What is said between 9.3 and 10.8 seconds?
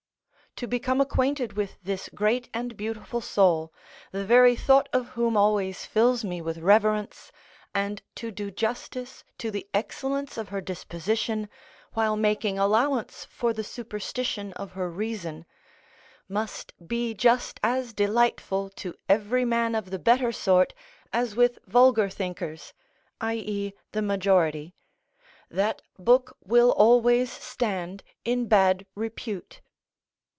to the excellence of her